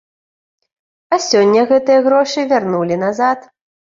А 1.15 1.19
сёння 1.25 1.65
гэтыя 1.73 1.99
грошы 2.07 2.45
вярнулі 2.53 2.95
назад. 3.05 3.39